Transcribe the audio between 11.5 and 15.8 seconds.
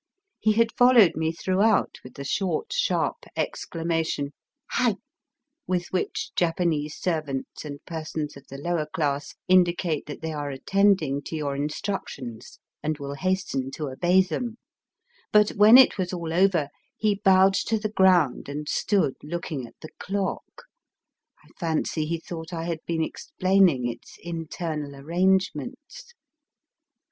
instructions and will hasten to obey them; but when